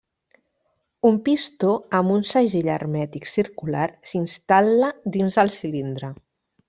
Un 1.09 1.17
pistó 1.27 1.73
amb 1.99 2.15
un 2.15 2.25
segell 2.29 2.71
hermètic 2.77 3.29
circular 3.33 3.87
s'instal·la 4.13 4.91
dins 5.19 5.39
del 5.43 5.53
cilindre. 5.59 6.11